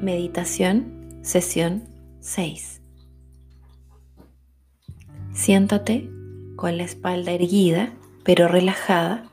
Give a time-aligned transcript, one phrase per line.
[0.00, 1.84] Meditación, sesión
[2.20, 2.80] 6.
[5.34, 6.10] Siéntate
[6.56, 7.92] con la espalda erguida
[8.24, 9.30] pero relajada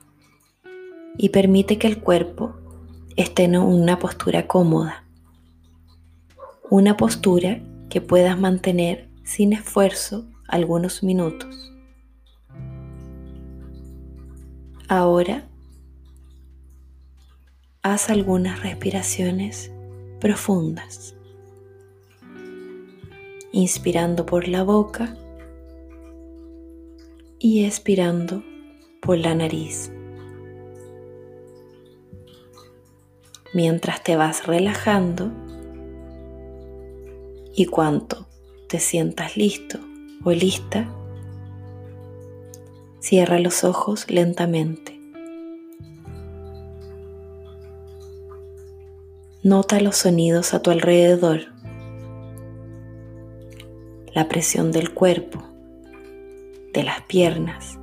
[1.18, 2.58] y permite que el cuerpo
[3.16, 5.06] esté en una postura cómoda.
[6.70, 11.72] Una postura que puedas mantener sin esfuerzo algunos minutos.
[14.90, 15.48] Ahora
[17.84, 19.72] haz algunas respiraciones
[20.20, 21.16] profundas,
[23.52, 25.16] inspirando por la boca
[27.40, 28.44] y expirando
[29.02, 29.92] por la nariz.
[33.54, 35.32] Mientras te vas relajando
[37.56, 38.28] y cuanto
[38.68, 39.80] te sientas listo
[40.24, 40.90] o lista,
[43.00, 44.97] cierra los ojos lentamente.
[49.48, 51.54] Nota los sonidos a tu alrededor,
[54.14, 55.42] la presión del cuerpo,
[56.74, 57.80] de las piernas,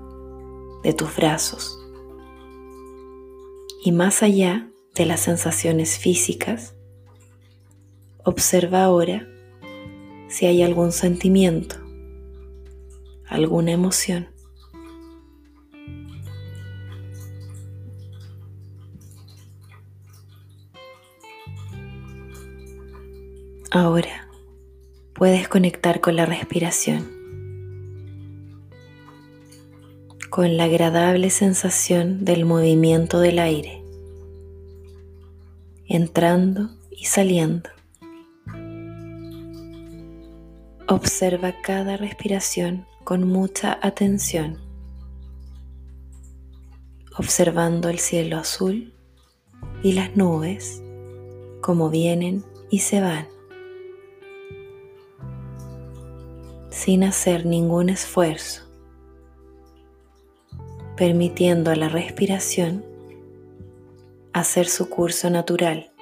[0.83, 1.81] de tus brazos.
[3.83, 6.75] Y más allá de las sensaciones físicas,
[8.25, 9.27] observa ahora
[10.29, 11.77] si hay algún sentimiento,
[13.27, 14.34] alguna emoción.
[23.77, 24.29] Ahora
[25.15, 27.11] puedes conectar con la respiración,
[30.31, 33.83] con la agradable sensación del movimiento del aire,
[35.87, 37.69] entrando y saliendo.
[40.87, 44.61] Observa cada respiración con mucha atención,
[47.19, 48.95] observando el cielo azul
[49.83, 50.81] y las nubes
[51.61, 53.34] como vienen y se van.
[56.75, 58.63] Sin hacer ningún esfuerzo,
[60.97, 62.85] permitiendo a la respiración
[64.33, 65.93] hacer su curso natural,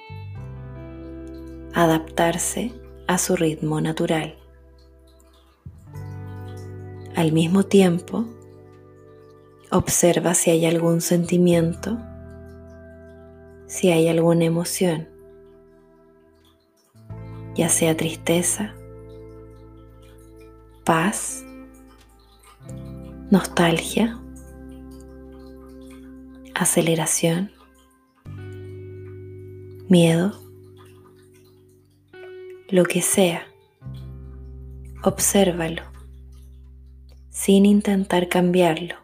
[1.75, 2.73] adaptarse
[3.07, 4.35] a su ritmo natural.
[7.15, 8.25] Al mismo tiempo,
[9.71, 11.99] observa si hay algún sentimiento,
[13.67, 15.07] si hay alguna emoción,
[17.55, 18.75] ya sea tristeza,
[20.85, 21.45] paz,
[23.31, 24.19] nostalgia,
[26.55, 27.51] aceleración,
[29.89, 30.33] miedo,
[32.69, 33.47] lo que sea,
[35.03, 35.93] obsérvalo
[37.33, 38.95] sin intentar cambiarlo.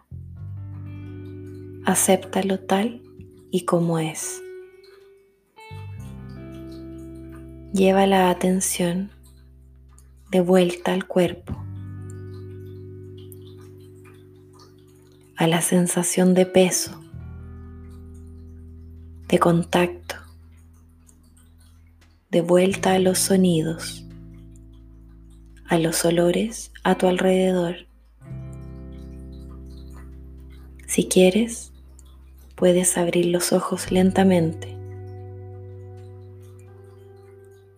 [1.84, 3.02] Acéptalo tal
[3.50, 4.42] y como es.
[7.72, 9.10] Lleva la atención
[10.30, 11.67] de vuelta al cuerpo.
[15.38, 17.00] A la sensación de peso,
[19.28, 20.16] de contacto,
[22.28, 24.04] de vuelta a los sonidos,
[25.68, 27.86] a los olores a tu alrededor.
[30.88, 31.72] Si quieres,
[32.56, 34.76] puedes abrir los ojos lentamente.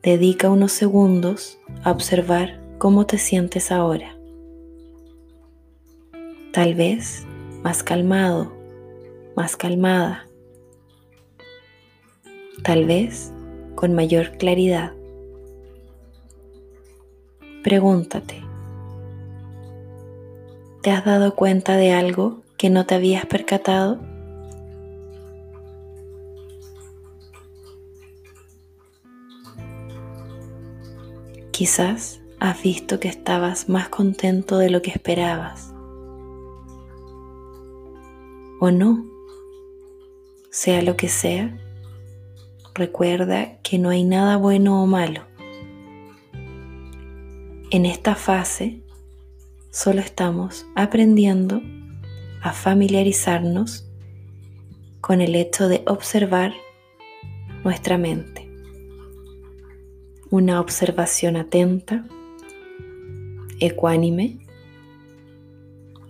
[0.02, 4.16] Dedica unos segundos a observar cómo te sientes ahora.
[6.54, 7.26] Tal vez
[7.62, 8.52] más calmado,
[9.36, 10.26] más calmada,
[12.62, 13.32] tal vez
[13.74, 14.92] con mayor claridad.
[17.62, 18.42] Pregúntate,
[20.82, 24.00] ¿te has dado cuenta de algo que no te habías percatado?
[31.50, 35.69] Quizás has visto que estabas más contento de lo que esperabas
[38.60, 39.04] o no.
[40.50, 41.58] Sea lo que sea,
[42.74, 45.22] recuerda que no hay nada bueno o malo.
[47.70, 48.82] En esta fase
[49.70, 51.62] solo estamos aprendiendo
[52.42, 53.88] a familiarizarnos
[55.00, 56.52] con el hecho de observar
[57.64, 58.50] nuestra mente.
[60.30, 62.06] Una observación atenta,
[63.58, 64.38] ecuánime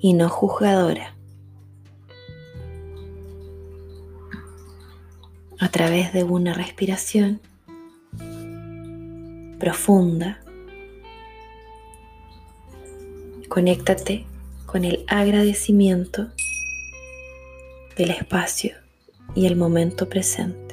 [0.01, 1.20] y no juzgadora.
[5.61, 7.41] A través de una respiración
[9.59, 10.41] profunda.
[13.49, 14.25] Conéctate
[14.65, 16.29] con el agradecimiento
[17.97, 18.75] del espacio
[19.35, 20.70] y el momento presente.